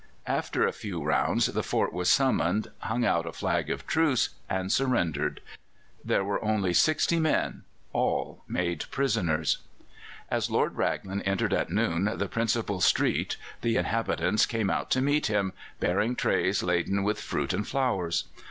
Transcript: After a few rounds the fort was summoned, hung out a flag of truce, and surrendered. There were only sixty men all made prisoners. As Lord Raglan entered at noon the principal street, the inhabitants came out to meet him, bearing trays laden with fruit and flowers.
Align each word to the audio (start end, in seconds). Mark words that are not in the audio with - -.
After 0.25 0.65
a 0.65 0.71
few 0.71 1.03
rounds 1.03 1.45
the 1.45 1.61
fort 1.61 1.93
was 1.93 2.09
summoned, 2.09 2.71
hung 2.79 3.05
out 3.05 3.27
a 3.27 3.31
flag 3.31 3.69
of 3.69 3.85
truce, 3.85 4.29
and 4.49 4.71
surrendered. 4.71 5.41
There 6.03 6.23
were 6.23 6.43
only 6.43 6.73
sixty 6.73 7.19
men 7.19 7.61
all 7.93 8.43
made 8.47 8.85
prisoners. 8.89 9.59
As 10.31 10.49
Lord 10.49 10.75
Raglan 10.75 11.21
entered 11.21 11.53
at 11.53 11.69
noon 11.69 12.05
the 12.15 12.27
principal 12.27 12.81
street, 12.81 13.37
the 13.61 13.75
inhabitants 13.77 14.47
came 14.47 14.71
out 14.71 14.89
to 14.89 15.01
meet 15.03 15.27
him, 15.27 15.53
bearing 15.79 16.15
trays 16.15 16.63
laden 16.63 17.03
with 17.03 17.21
fruit 17.21 17.53
and 17.53 17.67
flowers. 17.67 18.23